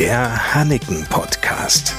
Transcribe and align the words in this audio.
Der 0.00 0.54
Hanneken 0.54 1.04
Podcast. 1.10 1.94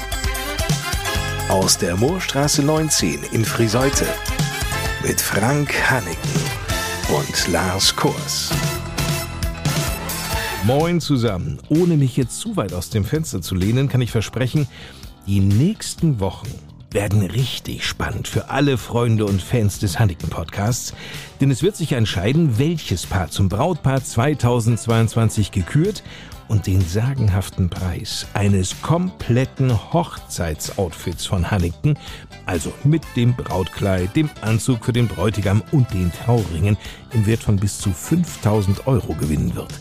Aus 1.48 1.78
der 1.78 1.96
Moorstraße 1.96 2.60
19 2.64 3.20
in 3.30 3.44
Friseute. 3.44 4.06
Mit 5.06 5.20
Frank 5.20 5.72
Hanneken 5.88 6.40
und 7.16 7.52
Lars 7.52 7.94
Kurs. 7.94 8.50
Moin 10.64 11.00
zusammen. 11.00 11.60
Ohne 11.68 11.96
mich 11.96 12.16
jetzt 12.16 12.40
zu 12.40 12.56
weit 12.56 12.72
aus 12.72 12.90
dem 12.90 13.04
Fenster 13.04 13.40
zu 13.40 13.54
lehnen, 13.54 13.88
kann 13.88 14.00
ich 14.00 14.10
versprechen, 14.10 14.66
die 15.28 15.38
nächsten 15.38 16.18
Wochen 16.18 16.48
werden 16.90 17.22
richtig 17.22 17.86
spannend 17.86 18.26
für 18.26 18.50
alle 18.50 18.78
Freunde 18.78 19.26
und 19.26 19.40
Fans 19.40 19.78
des 19.78 20.00
Hanneken 20.00 20.28
Podcasts, 20.28 20.92
denn 21.40 21.52
es 21.52 21.62
wird 21.62 21.76
sich 21.76 21.92
entscheiden, 21.92 22.58
welches 22.58 23.06
Paar 23.06 23.30
zum 23.30 23.48
Brautpaar 23.48 24.02
2022 24.02 25.52
gekürt 25.52 26.02
und 26.48 26.66
den 26.66 26.80
sagenhaften 26.80 27.70
Preis 27.70 28.26
eines 28.34 28.80
kompletten 28.82 29.72
Hochzeitsoutfits 29.92 31.26
von 31.26 31.50
Hannington, 31.50 31.98
also 32.46 32.72
mit 32.84 33.02
dem 33.16 33.34
Brautkleid, 33.34 34.14
dem 34.16 34.30
Anzug 34.40 34.84
für 34.84 34.92
den 34.92 35.08
Bräutigam 35.08 35.62
und 35.72 35.92
den 35.92 36.12
Trauringen 36.12 36.76
im 37.12 37.26
Wert 37.26 37.42
von 37.42 37.56
bis 37.56 37.78
zu 37.78 37.92
5000 37.92 38.86
Euro 38.86 39.14
gewinnen 39.14 39.54
wird. 39.54 39.80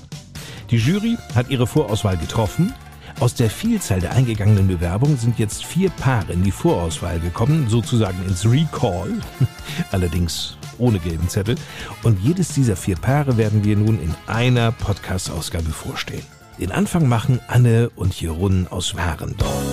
Die 0.70 0.78
Jury 0.78 1.18
hat 1.36 1.50
ihre 1.50 1.68
Vorauswahl 1.68 2.18
getroffen. 2.18 2.74
Aus 3.20 3.36
der 3.36 3.50
Vielzahl 3.50 4.00
der 4.00 4.14
eingegangenen 4.14 4.68
Bewerbungen 4.68 5.18
sind 5.18 5.38
jetzt 5.38 5.66
vier 5.66 5.90
Paare 5.90 6.34
in 6.34 6.44
die 6.44 6.52
Vorauswahl 6.52 7.20
gekommen, 7.20 7.68
sozusagen 7.68 8.26
ins 8.26 8.46
Recall, 8.50 9.12
allerdings 9.92 10.58
ohne 10.78 11.00
gelben 11.00 11.28
Zettel. 11.28 11.56
Und 12.04 12.20
jedes 12.22 12.50
dieser 12.50 12.76
vier 12.76 12.96
Paare 12.96 13.38
werden 13.38 13.64
wir 13.64 13.76
nun 13.76 14.02
in 14.02 14.16
einer 14.28 14.72
Podcast-Ausgabe 14.72 15.70
vorstellen. 15.70 16.41
Den 16.62 16.72
Anfang 16.72 17.10
machen 17.10 17.40
Anne 17.48 17.90
und 17.96 18.22
Jeroen 18.22 18.68
aus 18.68 18.96
Warendorf. 18.96 19.64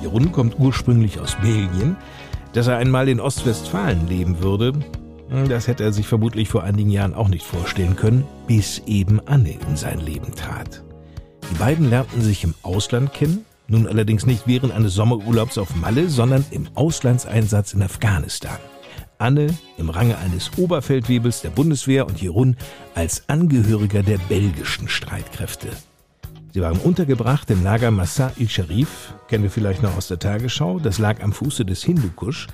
Jeroen 0.00 0.32
kommt 0.32 0.58
ursprünglich 0.58 1.20
aus 1.20 1.36
Belgien. 1.42 1.98
Dass 2.54 2.66
er 2.66 2.78
einmal 2.78 3.10
in 3.10 3.20
Ostwestfalen 3.20 4.08
leben 4.08 4.42
würde, 4.42 4.72
das 5.48 5.68
hätte 5.68 5.84
er 5.84 5.92
sich 5.92 6.08
vermutlich 6.08 6.48
vor 6.48 6.64
einigen 6.64 6.88
Jahren 6.88 7.14
auch 7.14 7.28
nicht 7.28 7.44
vorstellen 7.44 7.94
können, 7.94 8.24
bis 8.46 8.78
eben 8.86 9.20
Anne 9.26 9.52
in 9.68 9.76
sein 9.76 10.00
Leben 10.00 10.34
trat. 10.34 10.82
Die 11.50 11.58
beiden 11.58 11.90
lernten 11.90 12.22
sich 12.22 12.42
im 12.42 12.54
Ausland 12.62 13.12
kennen, 13.12 13.44
nun 13.68 13.86
allerdings 13.86 14.24
nicht 14.24 14.46
während 14.46 14.72
eines 14.72 14.94
Sommerurlaubs 14.94 15.58
auf 15.58 15.76
Malle, 15.76 16.08
sondern 16.08 16.44
im 16.50 16.68
Auslandseinsatz 16.74 17.74
in 17.74 17.82
Afghanistan. 17.82 18.58
Anne 19.18 19.54
im 19.76 19.90
Range 19.90 20.16
eines 20.16 20.50
Oberfeldwebels 20.56 21.42
der 21.42 21.50
Bundeswehr 21.50 22.06
und 22.06 22.20
Jeroen 22.22 22.56
als 22.94 23.28
Angehöriger 23.28 24.02
der 24.02 24.18
belgischen 24.28 24.88
Streitkräfte. 24.88 25.68
Sie 26.52 26.60
waren 26.62 26.78
untergebracht 26.78 27.48
im 27.50 27.62
Lager 27.62 27.92
Massa 27.92 28.32
il-Sharif, 28.36 29.14
kennen 29.28 29.44
wir 29.44 29.50
vielleicht 29.50 29.82
noch 29.82 29.96
aus 29.96 30.08
der 30.08 30.18
Tagesschau, 30.18 30.80
das 30.80 30.98
lag 30.98 31.22
am 31.22 31.32
Fuße 31.32 31.64
des 31.64 31.84
Hindukusch. 31.84 32.48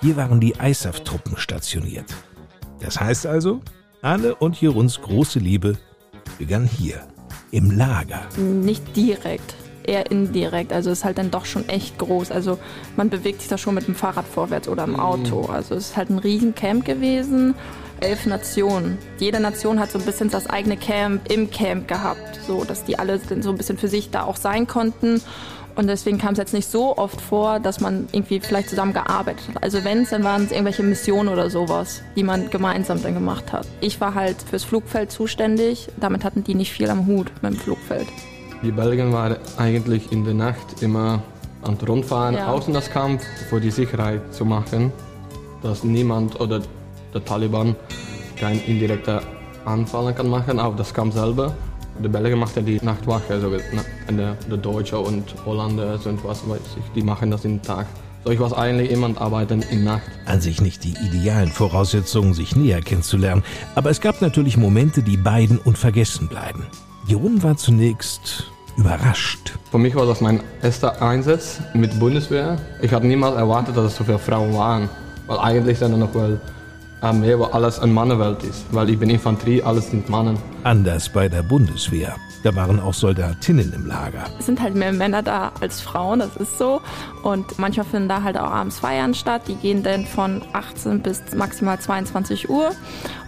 Hier 0.00 0.16
waren 0.16 0.40
die 0.40 0.54
ISAF-Truppen 0.58 1.36
stationiert. 1.36 2.06
Das 2.80 2.98
heißt 2.98 3.26
also, 3.26 3.60
Anne 4.00 4.34
und 4.34 4.58
Jeruns 4.60 5.00
große 5.02 5.38
Liebe 5.38 5.76
begann 6.38 6.66
hier, 6.66 7.06
im 7.50 7.70
Lager. 7.70 8.22
Nicht 8.38 8.96
direkt, 8.96 9.54
eher 9.84 10.10
indirekt. 10.10 10.72
Also 10.72 10.90
es 10.90 10.98
ist 10.98 11.04
halt 11.04 11.18
dann 11.18 11.30
doch 11.30 11.44
schon 11.44 11.68
echt 11.68 11.98
groß. 11.98 12.30
Also 12.30 12.58
man 12.96 13.10
bewegt 13.10 13.40
sich 13.40 13.48
da 13.48 13.58
schon 13.58 13.74
mit 13.74 13.86
dem 13.86 13.94
Fahrrad 13.94 14.26
vorwärts 14.26 14.68
oder 14.68 14.84
im 14.84 14.98
Auto. 14.98 15.46
Also 15.46 15.74
es 15.74 15.90
ist 15.90 15.96
halt 15.96 16.10
ein 16.10 16.18
Riesencamp 16.18 16.84
gewesen 16.84 17.54
elf 18.02 18.26
Nationen. 18.26 18.98
Jede 19.18 19.40
Nation 19.40 19.78
hat 19.78 19.90
so 19.90 19.98
ein 19.98 20.04
bisschen 20.04 20.30
das 20.30 20.50
eigene 20.50 20.76
Camp 20.76 21.30
im 21.30 21.50
Camp 21.50 21.88
gehabt, 21.88 22.40
so 22.46 22.64
dass 22.64 22.84
die 22.84 22.98
alle 22.98 23.20
so 23.40 23.50
ein 23.50 23.56
bisschen 23.56 23.78
für 23.78 23.88
sich 23.88 24.10
da 24.10 24.24
auch 24.24 24.36
sein 24.36 24.66
konnten. 24.66 25.20
Und 25.74 25.86
deswegen 25.86 26.18
kam 26.18 26.32
es 26.32 26.38
jetzt 26.38 26.52
nicht 26.52 26.70
so 26.70 26.98
oft 26.98 27.18
vor, 27.18 27.58
dass 27.58 27.80
man 27.80 28.08
irgendwie 28.12 28.40
vielleicht 28.40 28.68
zusammen 28.68 28.92
gearbeitet 28.92 29.48
hat. 29.48 29.62
Also 29.62 29.84
wenn 29.84 30.02
es, 30.02 30.10
dann 30.10 30.22
waren 30.22 30.44
es 30.44 30.50
irgendwelche 30.50 30.82
Missionen 30.82 31.30
oder 31.30 31.48
sowas, 31.48 32.02
die 32.14 32.24
man 32.24 32.50
gemeinsam 32.50 33.02
dann 33.02 33.14
gemacht 33.14 33.52
hat. 33.52 33.66
Ich 33.80 33.98
war 33.98 34.14
halt 34.14 34.36
fürs 34.42 34.64
Flugfeld 34.64 35.10
zuständig. 35.10 35.88
Damit 35.98 36.24
hatten 36.24 36.44
die 36.44 36.54
nicht 36.54 36.72
viel 36.72 36.90
am 36.90 37.06
Hut 37.06 37.32
mit 37.40 37.54
dem 37.54 37.58
Flugfeld. 37.58 38.06
Die 38.62 38.70
Belgier 38.70 39.12
waren 39.12 39.36
eigentlich 39.56 40.12
in 40.12 40.24
der 40.24 40.34
Nacht 40.34 40.82
immer 40.82 41.20
an 41.62 41.74
Rundfahren 41.74 42.36
ja. 42.36 42.46
außen 42.46 42.72
das 42.72 42.88
Kampf, 42.88 43.22
für 43.48 43.60
die 43.60 43.72
Sicherheit 43.72 44.20
zu 44.32 44.44
machen, 44.44 44.92
dass 45.62 45.82
niemand 45.82 46.40
oder 46.40 46.60
der 47.12 47.24
Taliban 47.24 47.74
kein 48.36 48.60
indirekter 48.64 49.20
Anfall 49.64 50.12
kann 50.14 50.28
machen 50.28 50.60
auf 50.60 50.76
das 50.76 50.94
Kampf 50.94 51.14
selber. 51.14 51.54
Die 52.02 52.08
Belgier 52.08 52.36
machen 52.36 52.64
die 52.64 52.78
Nachtwache, 52.82 53.34
also 53.34 53.50
der, 53.50 54.36
der 54.50 54.56
Deutsche 54.56 54.98
und 54.98 55.24
Holländer 55.44 55.98
und 56.04 56.24
was 56.24 56.48
weiß 56.48 56.60
ich, 56.78 56.92
die 56.94 57.02
machen 57.02 57.32
das 57.32 57.44
im 57.44 57.60
Tag. 57.62 57.86
So, 58.24 58.30
ich 58.30 58.38
war 58.38 58.56
eigentlich 58.56 58.90
jemand 58.90 59.20
arbeiten 59.20 59.62
in 59.70 59.82
Nacht. 59.82 60.02
An 60.26 60.40
sich 60.40 60.60
nicht 60.60 60.84
die 60.84 60.94
idealen 61.04 61.50
Voraussetzungen, 61.50 62.32
sich 62.32 62.54
näher 62.54 62.80
kennenzulernen, 62.80 63.42
aber 63.74 63.90
es 63.90 64.00
gab 64.00 64.22
natürlich 64.22 64.56
Momente, 64.56 65.02
die 65.02 65.16
beiden 65.16 65.58
unvergessen 65.58 66.28
bleiben. 66.28 66.64
Jon 67.08 67.42
war 67.42 67.56
zunächst 67.56 68.51
überrascht. 68.76 69.52
Für 69.70 69.78
mich 69.78 69.94
war 69.94 70.06
das 70.06 70.20
mein 70.20 70.40
erster 70.62 71.00
Einsatz 71.02 71.60
mit 71.74 71.98
Bundeswehr. 71.98 72.56
Ich 72.80 72.92
hatte 72.92 73.06
niemals 73.06 73.36
erwartet, 73.36 73.76
dass 73.76 73.86
es 73.86 73.96
so 73.96 74.04
viele 74.04 74.18
Frauen 74.18 74.54
waren. 74.54 74.88
Weil 75.26 75.38
eigentlich 75.38 75.78
sind 75.78 75.98
noch 75.98 76.14
wel 76.14 76.40
Armee, 77.00 77.36
wo 77.36 77.44
alles 77.44 77.78
eine 77.78 77.92
Mannenwelt 77.92 78.42
ist. 78.44 78.64
Weil 78.70 78.90
ich 78.90 78.98
bin 78.98 79.10
Infanterie, 79.10 79.62
alles 79.62 79.90
sind 79.90 80.08
Mannen. 80.08 80.38
Anders 80.64 81.08
bei 81.08 81.28
der 81.28 81.42
Bundeswehr. 81.42 82.16
Da 82.42 82.54
waren 82.56 82.80
auch 82.80 82.94
Soldatinnen 82.94 83.72
im 83.72 83.86
Lager. 83.86 84.24
Es 84.38 84.46
sind 84.46 84.60
halt 84.60 84.74
mehr 84.74 84.92
Männer 84.92 85.22
da 85.22 85.52
als 85.60 85.80
Frauen, 85.80 86.18
das 86.18 86.36
ist 86.36 86.58
so. 86.58 86.80
Und 87.22 87.58
manchmal 87.58 87.86
finden 87.86 88.08
da 88.08 88.22
halt 88.22 88.36
auch 88.36 88.50
abends 88.50 88.80
Feiern 88.80 89.14
statt. 89.14 89.42
Die 89.46 89.54
gehen 89.54 89.84
dann 89.84 90.06
von 90.06 90.42
18 90.52 91.02
bis 91.02 91.22
maximal 91.36 91.78
22 91.78 92.50
Uhr. 92.50 92.70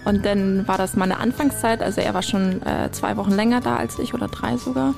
Und 0.05 0.26
dann 0.26 0.66
war 0.66 0.78
das 0.78 0.97
meine 0.97 1.19
Anfangszeit. 1.19 1.81
Also 1.81 2.00
er 2.00 2.12
war 2.12 2.22
schon 2.22 2.61
äh, 2.62 2.91
zwei 2.91 3.16
Wochen 3.16 3.31
länger 3.31 3.61
da 3.61 3.76
als 3.76 3.99
ich 4.00 4.15
oder 4.15 4.26
drei 4.26 4.56
sogar. 4.56 4.94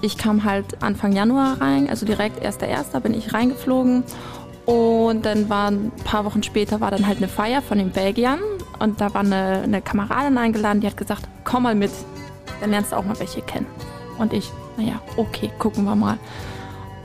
Ich 0.00 0.16
kam 0.16 0.44
halt 0.44 0.82
Anfang 0.82 1.12
Januar 1.12 1.60
rein, 1.60 1.88
also 1.88 2.06
direkt 2.06 2.44
1.1. 2.44 2.98
bin 3.00 3.14
ich 3.14 3.34
reingeflogen 3.34 4.04
und 4.64 5.24
dann 5.24 5.48
war 5.48 5.70
ein 5.70 5.90
paar 6.04 6.24
Wochen 6.24 6.42
später 6.42 6.80
war 6.80 6.90
dann 6.90 7.06
halt 7.06 7.18
eine 7.18 7.28
Feier 7.28 7.62
von 7.62 7.78
den 7.78 7.90
Belgiern 7.90 8.38
und 8.78 9.00
da 9.00 9.12
war 9.14 9.22
eine, 9.22 9.62
eine 9.62 9.82
Kameradin 9.82 10.38
eingeladen, 10.38 10.80
die 10.80 10.86
hat 10.86 10.96
gesagt, 10.96 11.22
komm 11.42 11.64
mal 11.64 11.74
mit, 11.74 11.90
dann 12.60 12.70
lernst 12.70 12.92
du 12.92 12.96
auch 12.96 13.04
mal 13.04 13.18
welche 13.18 13.40
kennen. 13.40 13.66
Und 14.18 14.32
ich, 14.32 14.52
naja, 14.76 15.00
okay, 15.16 15.50
gucken 15.58 15.84
wir 15.84 15.96
mal. 15.96 16.18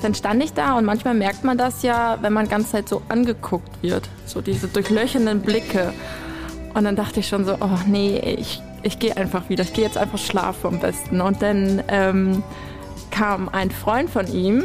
Dann 0.02 0.14
stand 0.14 0.44
ich 0.44 0.54
da 0.54 0.78
und 0.78 0.86
manchmal 0.86 1.14
merkt 1.14 1.44
man 1.44 1.58
das 1.58 1.82
ja, 1.82 2.18
wenn 2.22 2.34
man 2.34 2.50
ganz 2.50 2.72
Zeit 2.72 2.90
so 2.90 3.02
angeguckt 3.08 3.82
wird, 3.82 4.10
so 4.26 4.42
diese 4.42 4.68
durchlöchernden 4.68 5.42
Blicke. 5.42 5.94
Und 6.74 6.84
dann 6.84 6.96
dachte 6.96 7.22
ich 7.22 7.28
schon 7.28 7.46
so, 7.46 7.56
oh 7.62 7.80
nee, 7.88 8.20
ich, 8.38 8.62
ich 8.82 9.00
gehe 9.00 9.16
einfach 9.16 9.48
wieder, 9.48 9.64
ich 9.64 9.74
gehe 9.74 9.86
jetzt 9.86 9.98
einfach 9.98 10.18
schlafen 10.18 10.68
am 10.68 10.80
besten. 10.80 11.22
Und 11.22 11.42
dann 11.42 11.82
ähm, 11.88 12.44
kam 13.14 13.48
ein 13.50 13.72
Freund 13.72 14.10
von 14.10 14.28
ihm 14.28 14.64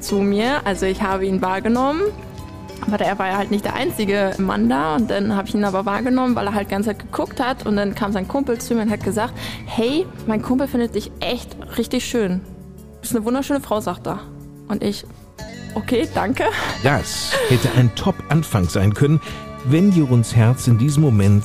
zu 0.00 0.16
mir, 0.16 0.66
also 0.66 0.86
ich 0.86 1.02
habe 1.02 1.26
ihn 1.26 1.42
wahrgenommen 1.42 2.02
aber 2.86 3.04
er 3.04 3.18
war 3.18 3.28
ja 3.28 3.36
halt 3.36 3.50
nicht 3.50 3.64
der 3.64 3.74
einzige 3.74 4.34
Mann 4.38 4.68
da 4.68 4.96
und 4.96 5.10
dann 5.10 5.36
habe 5.36 5.48
ich 5.48 5.54
ihn 5.54 5.64
aber 5.64 5.86
wahrgenommen, 5.86 6.34
weil 6.34 6.46
er 6.46 6.54
halt 6.54 6.68
ganz 6.68 6.86
geguckt 6.86 7.40
hat 7.40 7.66
und 7.66 7.76
dann 7.76 7.94
kam 7.94 8.12
sein 8.12 8.26
Kumpel 8.26 8.58
zu 8.58 8.74
mir 8.74 8.82
und 8.82 8.90
hat 8.90 9.04
gesagt, 9.04 9.34
hey, 9.66 10.06
mein 10.26 10.42
Kumpel 10.42 10.68
findet 10.68 10.94
dich 10.94 11.10
echt 11.20 11.56
richtig 11.76 12.04
schön. 12.04 12.40
Du 12.94 13.00
bist 13.02 13.14
eine 13.14 13.24
wunderschöne 13.24 13.60
Frau, 13.60 13.80
sagt 13.80 14.06
er. 14.06 14.20
Und 14.68 14.82
ich, 14.82 15.04
okay, 15.74 16.08
danke. 16.14 16.44
Das 16.82 17.32
hätte 17.48 17.70
ein 17.76 17.94
Top-Anfang 17.94 18.68
sein 18.68 18.94
können, 18.94 19.20
wenn 19.66 19.92
Jeruns 19.92 20.34
Herz 20.34 20.66
in 20.66 20.78
diesem 20.78 21.02
Moment 21.02 21.44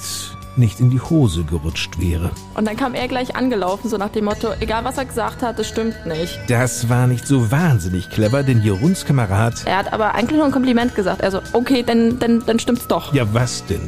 nicht 0.58 0.80
in 0.80 0.90
die 0.90 1.00
Hose 1.00 1.44
gerutscht 1.44 2.00
wäre. 2.00 2.32
Und 2.56 2.68
dann 2.68 2.76
kam 2.76 2.94
er 2.94 3.08
gleich 3.08 3.36
angelaufen, 3.36 3.90
so 3.90 3.98
nach 3.98 4.10
dem 4.10 4.26
Motto, 4.26 4.50
egal 4.60 4.84
was 4.84 4.98
er 4.98 5.06
gesagt 5.06 5.42
hat, 5.42 5.60
das 5.60 5.68
stimmt 5.68 6.06
nicht. 6.06 6.40
Das 6.48 6.90
war 6.90 7.08
nicht 7.08 7.28
so 7.28 7.52
wahnsinnig 7.52 8.10
clever, 8.10 8.44
denn 8.44 8.62
Jeruns 8.62 9.06
Kamerad... 9.06 9.66
Er 9.66 9.78
hat 9.78 9.94
aber 9.94 10.16
eigentlich 10.16 10.38
nur 10.38 10.46
ein 10.46 10.52
Kompliment 10.52 10.96
gesagt. 10.96 11.24
Also, 11.24 11.42
okay, 11.54 11.84
dann, 11.84 12.20
dann, 12.20 12.44
dann 12.46 12.60
stimmt's 12.60 12.88
doch. 12.88 13.14
Ja, 13.14 13.26
was 13.34 13.66
denn? 13.66 13.82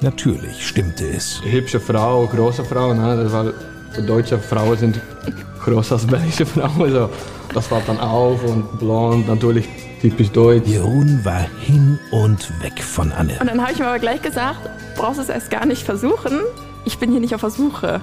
Natürlich 0.00 0.66
stimmte 0.66 1.08
es. 1.08 1.40
Hübsche 1.42 1.80
Frau, 1.80 2.26
große 2.26 2.64
Frau, 2.64 2.94
ne? 2.94 3.24
Das 3.24 3.32
war, 3.32 3.52
deutsche 4.06 4.38
Frauen 4.38 4.78
sind 4.78 5.00
größer 5.70 5.94
als 5.94 6.06
belgische 6.06 6.46
Frauen. 6.46 6.82
Also, 6.82 7.10
das 7.54 7.70
war 7.70 7.82
dann 7.86 7.98
auf 7.98 8.42
und 8.44 8.78
blond, 8.78 9.28
natürlich 9.28 9.68
typisch 10.00 10.30
deutsch. 10.30 10.66
Jeroen 10.66 11.24
war 11.24 11.46
hin 11.60 11.98
und 12.10 12.62
weg 12.62 12.82
von 12.82 13.12
Anne. 13.12 13.36
Und 13.40 13.48
dann 13.48 13.60
habe 13.60 13.72
ich 13.72 13.80
ihm 13.80 13.86
aber 13.86 13.98
gleich 13.98 14.22
gesagt, 14.22 14.68
brauchst 14.96 15.20
es 15.20 15.28
erst 15.28 15.50
gar 15.50 15.66
nicht 15.66 15.82
versuchen. 15.82 16.40
Ich 16.84 16.98
bin 16.98 17.10
hier 17.10 17.20
nicht 17.20 17.34
auf 17.34 17.40
der 17.40 17.50
Suche. 17.50 18.00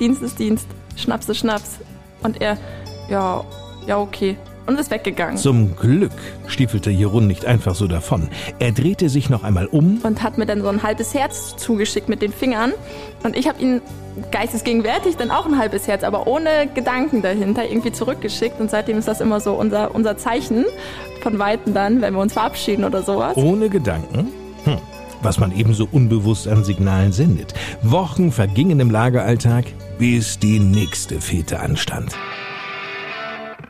Dienst 0.00 0.22
ist 0.22 0.38
Dienst, 0.38 0.66
Schnaps 0.96 1.28
ist 1.28 1.38
Schnaps. 1.38 1.78
Und 2.22 2.40
er, 2.40 2.58
ja, 3.08 3.44
ja, 3.86 3.98
okay. 3.98 4.36
Und 4.68 4.78
ist 4.78 4.90
weggegangen. 4.90 5.38
Zum 5.38 5.76
Glück 5.76 6.12
stiefelte 6.46 6.90
Jeroen 6.90 7.26
nicht 7.26 7.46
einfach 7.46 7.74
so 7.74 7.86
davon. 7.86 8.28
Er 8.58 8.70
drehte 8.70 9.08
sich 9.08 9.30
noch 9.30 9.42
einmal 9.42 9.66
um 9.66 9.98
und 10.02 10.22
hat 10.22 10.36
mir 10.36 10.44
dann 10.44 10.60
so 10.60 10.68
ein 10.68 10.82
halbes 10.82 11.14
Herz 11.14 11.56
zugeschickt 11.56 12.08
mit 12.08 12.20
den 12.20 12.32
Fingern. 12.32 12.72
Und 13.24 13.34
ich 13.34 13.48
habe 13.48 13.60
ihn 13.60 13.80
geistesgegenwärtig 14.30 15.16
dann 15.16 15.30
auch 15.30 15.46
ein 15.46 15.58
halbes 15.58 15.88
Herz, 15.88 16.04
aber 16.04 16.26
ohne 16.26 16.68
Gedanken 16.74 17.22
dahinter 17.22 17.66
irgendwie 17.66 17.92
zurückgeschickt. 17.92 18.60
Und 18.60 18.70
seitdem 18.70 18.98
ist 18.98 19.08
das 19.08 19.22
immer 19.22 19.40
so 19.40 19.54
unser, 19.54 19.94
unser 19.94 20.18
Zeichen 20.18 20.66
von 21.22 21.38
Weitem 21.38 21.72
dann, 21.72 22.02
wenn 22.02 22.12
wir 22.12 22.20
uns 22.20 22.34
verabschieden 22.34 22.84
oder 22.84 23.02
sowas. 23.02 23.36
Ohne 23.38 23.70
Gedanken? 23.70 24.28
Hm. 24.64 24.78
Was 25.22 25.40
man 25.40 25.50
ebenso 25.56 25.88
unbewusst 25.90 26.46
an 26.46 26.62
Signalen 26.62 27.12
sendet. 27.12 27.54
Wochen 27.82 28.30
vergingen 28.30 28.78
im 28.80 28.90
Lageralltag, 28.90 29.64
bis 29.98 30.38
die 30.38 30.60
nächste 30.60 31.20
Fete 31.20 31.58
anstand. 31.58 32.14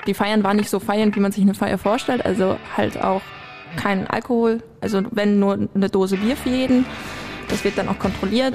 Die 0.09 0.15
Feiern 0.15 0.43
waren 0.43 0.57
nicht 0.57 0.71
so 0.71 0.81
feiernd, 0.81 1.15
wie 1.17 1.21
man 1.21 1.33
sich 1.33 1.43
eine 1.43 1.53
Feier 1.53 1.77
vorstellt. 1.77 2.25
Also 2.25 2.57
halt 2.75 2.99
auch 3.01 3.21
kein 3.77 4.07
Alkohol. 4.07 4.63
Also 4.81 5.03
wenn 5.11 5.39
nur 5.39 5.69
eine 5.75 5.91
Dose 5.91 6.17
Bier 6.17 6.35
für 6.35 6.49
jeden. 6.49 6.87
Das 7.49 7.63
wird 7.63 7.77
dann 7.77 7.89
auch 7.89 7.99
kontrolliert. 7.99 8.55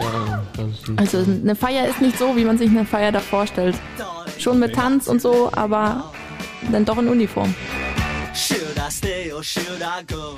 Also 0.98 1.20
eine 1.20 1.56
Feier 1.56 1.88
ist 1.88 2.02
nicht 2.02 2.18
so, 2.18 2.36
wie 2.36 2.44
man 2.44 2.58
sich 2.58 2.70
eine 2.70 2.86
Feier 2.86 3.12
da 3.12 3.20
vorstellt. 3.20 3.76
Schon 4.40 4.58
mit 4.58 4.74
Tanz 4.74 5.08
und 5.08 5.22
so, 5.22 5.52
aber 5.52 6.12
dann 6.72 6.86
doch 6.86 6.98
in 6.98 7.08
Uniform. 7.08 7.54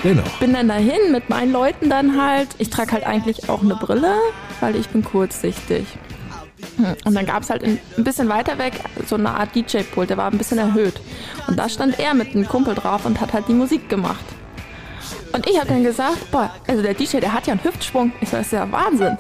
Dennoch. 0.04 0.40
Bin 0.40 0.54
dann 0.54 0.68
dahin 0.68 1.14
mit 1.14 1.30
meinen 1.30 1.54
Leuten 1.54 1.90
dann 1.90 2.22
halt. 2.22 2.50
Ich 2.58 2.70
trage 2.70 2.92
halt 2.92 3.06
eigentlich 3.06 3.48
auch 3.48 3.62
eine 3.62 3.76
Brille, 3.76 4.16
weil 4.60 4.76
ich 4.76 4.90
bin 4.90 5.02
kurzsichtig. 5.02 5.86
Und 6.78 7.14
dann 7.14 7.26
gab 7.26 7.44
es 7.44 7.50
halt 7.50 7.64
ein 7.64 7.80
bisschen 7.98 8.30
weiter 8.30 8.58
weg 8.58 8.82
so 9.08 9.16
eine 9.16 9.30
Art 9.30 9.56
DJ-Pult, 9.56 10.10
der 10.10 10.18
war 10.18 10.32
ein 10.32 10.38
bisschen 10.38 10.58
erhöht. 10.58 11.00
Und 11.48 11.58
da 11.58 11.70
stand 11.70 12.00
er 12.00 12.14
mit 12.14 12.36
einem 12.36 12.48
Kumpel 12.48 12.76
drauf 12.76 13.06
und 13.06 13.22
hat 13.22 13.34
halt 13.34 13.48
die 13.48 13.54
Musik 13.54 13.90
gemacht. 13.90 14.26
Und 15.32 15.48
ich 15.50 15.58
habe 15.58 15.68
dann 15.68 15.84
gesagt, 15.84 16.32
boah, 16.32 16.50
also 16.68 16.82
der 16.82 16.94
DJ, 16.94 17.18
der 17.18 17.34
hat 17.34 17.46
ja 17.46 17.54
einen 17.54 17.64
Hüftsprung. 17.64 18.14
Ich 18.22 18.30
so, 18.30 18.38
das 18.38 18.46
ist 18.48 18.54
ja 18.54 18.72
Wahnsinn. 18.72 19.18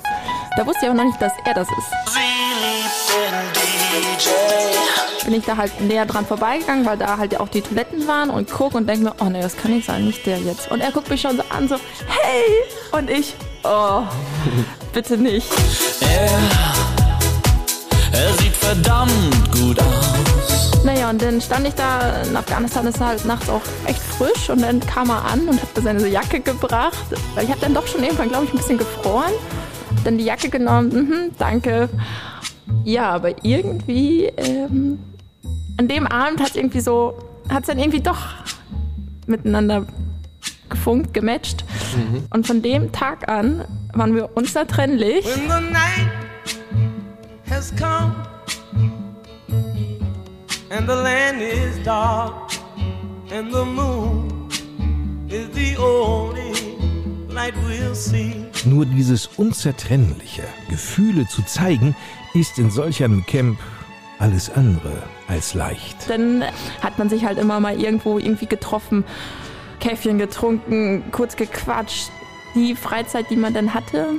Da 0.55 0.65
wusste 0.65 0.85
ich 0.85 0.89
auch 0.89 0.95
noch 0.95 1.03
nicht, 1.03 1.21
dass 1.21 1.33
er 1.43 1.53
das 1.53 1.67
ist. 1.67 1.91
Bin 5.25 5.33
ich 5.33 5.43
da 5.43 5.57
halt 5.57 5.81
näher 5.81 6.05
dran 6.05 6.25
vorbeigegangen, 6.25 6.85
weil 6.85 6.97
da 6.97 7.17
halt 7.17 7.37
auch 7.37 7.49
die 7.49 7.61
Toiletten 7.61 8.07
waren 8.07 8.29
und 8.29 8.49
guck 8.49 8.75
und 8.75 8.87
denke 8.87 9.05
mir, 9.05 9.15
oh 9.19 9.25
ne, 9.25 9.41
das 9.41 9.57
kann 9.57 9.71
nicht 9.71 9.87
sein, 9.87 10.05
nicht 10.05 10.25
der 10.25 10.37
jetzt. 10.37 10.71
Und 10.71 10.79
er 10.81 10.91
guckt 10.91 11.09
mich 11.09 11.19
schon 11.19 11.35
so 11.35 11.43
an, 11.49 11.67
so, 11.67 11.75
hey! 12.07 12.97
Und 12.97 13.09
ich, 13.09 13.33
oh, 13.63 14.03
bitte 14.93 15.17
nicht. 15.17 15.51
Er, 15.99 16.29
er 18.15 18.33
sieht 18.33 18.55
verdammt 18.55 19.51
gut 19.51 19.79
aus. 19.79 20.83
Naja, 20.83 21.09
und 21.09 21.21
dann 21.21 21.41
stand 21.41 21.67
ich 21.67 21.73
da, 21.73 22.21
in 22.21 22.35
Afghanistan 22.35 22.85
ist 22.85 22.99
halt 22.99 23.25
nachts 23.25 23.49
auch 23.49 23.61
echt 23.87 24.01
frisch 24.01 24.49
und 24.49 24.61
dann 24.61 24.79
kam 24.81 25.09
er 25.09 25.25
an 25.25 25.47
und 25.47 25.61
hat 25.61 25.75
mir 25.75 25.81
seine 25.81 26.07
Jacke 26.07 26.39
gebracht. 26.39 27.05
Weil 27.33 27.45
ich 27.45 27.49
habe 27.49 27.59
dann 27.61 27.73
doch 27.73 27.87
schon 27.87 28.03
irgendwann, 28.03 28.29
glaube 28.29 28.45
ich, 28.45 28.53
ein 28.53 28.57
bisschen 28.57 28.77
gefroren. 28.77 29.31
Dann 30.03 30.17
die 30.17 30.25
Jacke 30.25 30.49
genommen, 30.49 30.89
mhm, 30.93 31.31
danke. 31.39 31.89
Ja, 32.83 33.09
aber 33.09 33.43
irgendwie, 33.43 34.25
ähm, 34.37 34.99
an 35.77 35.87
dem 35.87 36.05
Abend 36.07 36.39
hat 36.39 36.51
es 36.51 36.55
irgendwie 36.55 36.81
so, 36.81 37.17
hat 37.49 37.61
es 37.61 37.67
dann 37.67 37.79
irgendwie 37.79 38.01
doch 38.01 38.19
miteinander 39.25 39.85
gefunkt, 40.69 41.13
gematcht. 41.13 41.65
Mhm. 41.95 42.23
Und 42.29 42.47
von 42.47 42.61
dem 42.61 42.91
Tag 42.91 43.27
an 43.27 43.65
waren 43.93 44.15
wir 44.15 44.35
unzertrennlich. 44.35 45.25
When 45.25 45.49
the 45.49 45.71
night 45.71 46.14
has 47.65 47.79
come 47.79 48.15
and 50.69 50.87
the 50.87 50.95
land 50.95 51.41
is 51.41 51.83
dark 51.83 52.33
and 53.31 53.51
the 53.51 53.65
moon 53.65 54.49
is 55.29 55.49
the 55.51 55.75
only 55.77 56.53
light 57.29 57.53
we'll 57.67 57.95
see. 57.95 58.45
Nur 58.65 58.85
dieses 58.85 59.27
unzertrennliche 59.37 60.43
Gefühle 60.69 61.27
zu 61.27 61.43
zeigen, 61.43 61.95
ist 62.33 62.57
in 62.57 62.71
solch 62.71 63.03
einem 63.03 63.25
Camp 63.25 63.59
alles 64.19 64.49
andere 64.49 65.03
als 65.27 65.53
leicht. 65.53 66.09
Dann 66.09 66.43
hat 66.81 66.97
man 66.97 67.09
sich 67.09 67.25
halt 67.25 67.37
immer 67.37 67.59
mal 67.59 67.79
irgendwo 67.79 68.17
irgendwie 68.17 68.47
getroffen, 68.47 69.03
Käffchen 69.79 70.17
getrunken, 70.17 71.03
kurz 71.11 71.35
gequatscht. 71.35 72.09
Die 72.55 72.75
Freizeit, 72.75 73.29
die 73.29 73.35
man 73.35 73.53
dann 73.53 73.73
hatte, 73.73 74.13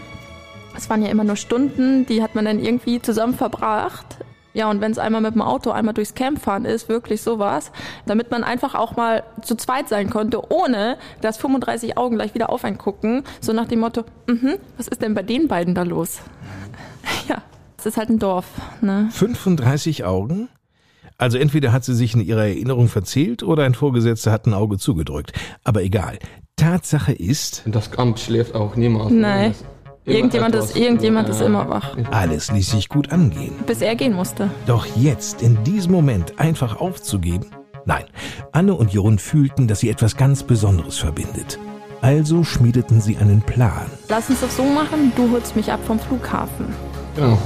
es 0.77 0.91
waren 0.91 1.03
ja 1.03 1.09
immer 1.09 1.25
nur 1.25 1.37
Stunden, 1.37 2.07
die 2.07 2.23
hat 2.23 2.35
man 2.35 2.45
dann 2.45 2.59
irgendwie 2.59 3.01
zusammen 3.01 3.35
verbracht. 3.35 4.19
Ja, 4.57 4.71
und 4.71 4.81
wenn 4.81 4.91
es 4.91 4.99
einmal 4.99 5.21
mit 5.21 5.35
dem 5.35 5.43
Auto 5.43 5.71
einmal 5.71 5.93
durchs 5.93 6.15
Camp 6.15 6.41
fahren 6.41 6.65
ist, 6.65 6.89
wirklich 6.89 7.21
sowas, 7.21 7.73
damit 8.07 8.31
man 8.31 8.43
einfach 8.43 8.75
auch 8.75 8.97
mal 8.97 9.23
zu 9.43 9.55
zweit 9.55 9.91
sein 9.91 10.09
konnte, 10.09 10.51
ohne 10.51 10.97
dass 11.21 11.37
35 11.37 11.99
Augen 11.99 12.17
gleich 12.17 12.33
wieder 12.35 12.49
auf 12.49 12.65
einen 12.65 12.79
gucken, 12.79 13.25
so 13.41 13.53
nach 13.53 13.69
dem 13.69 13.81
Motto, 13.81 14.05
mm 14.27 14.55
was 14.79 14.89
ist 14.89 15.03
denn 15.03 15.13
bei 15.13 15.23
den 15.23 15.47
beiden 15.47 15.75
da 15.75 15.83
los? 15.83 16.21
ja, 17.29 17.43
es 17.77 17.85
ist 17.85 17.99
halt 17.99 18.09
ein 18.09 18.19
Dorf. 18.19 18.47
Ne? 18.81 19.09
35 19.11 20.05
Augen? 20.05 20.49
Also 21.19 21.37
entweder 21.37 21.73
hat 21.73 21.85
sie 21.85 21.95
sich 21.95 22.15
in 22.15 22.21
ihrer 22.21 22.47
Erinnerung 22.47 22.89
verzählt 22.89 23.43
oder 23.43 23.65
ein 23.65 23.75
Vorgesetzter 23.75 24.33
hat 24.33 24.47
ein 24.47 24.55
Auge 24.55 24.79
zugedrückt. 24.79 25.33
Aber 25.65 25.83
egal. 25.83 26.19
Tatsache 26.57 27.13
ist. 27.13 27.63
Das 27.67 27.93
Amt 27.99 28.21
schläft 28.21 28.55
auch 28.55 28.77
niemals. 28.77 29.13
Nein. 29.13 29.55
Irgendjemand 30.07 30.55
ist, 30.55 30.77
irgendjemand 30.77 31.29
ist 31.29 31.41
immer 31.41 31.69
wach. 31.69 31.97
Alles 32.13 32.53
ließ 32.53 32.71
sich 32.71 32.89
gut 32.89 33.11
angehen. 33.11 33.55
Bis 33.67 33.83
er 33.83 33.97
gehen 33.97 34.13
musste. 34.13 34.51
Doch 34.67 34.87
jetzt, 34.95 35.43
in 35.43 35.63
diesem 35.65 35.91
Moment, 35.91 36.39
einfach 36.39 36.81
aufzugeben? 36.81 37.47
Nein. 37.87 38.05
Anne 38.53 38.75
und 38.75 38.93
Jon 38.93 39.19
fühlten, 39.19 39.67
dass 39.67 39.81
sie 39.81 39.91
etwas 39.91 40.17
ganz 40.17 40.45
Besonderes 40.45 40.99
verbindet. 40.99 41.59
Also 42.03 42.45
schmiedeten 42.45 43.01
sie 43.01 43.17
einen 43.17 43.43
Plan. 43.43 43.87
Lass 44.09 44.31
uns 44.31 44.41
das 44.41 44.57
so 44.57 44.65
machen, 44.65 45.13
du 45.17 45.29
holst 45.33 45.57
mich 45.57 45.73
ab 45.73 45.81
vom 45.85 45.99
Flughafen. 45.99 46.67
Ja. 47.17 47.37